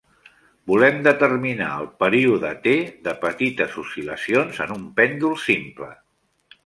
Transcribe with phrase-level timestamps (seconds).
[0.69, 2.73] Volem determinar el període "T"
[3.09, 5.93] de petites oscil·lacions en un pèndol simple.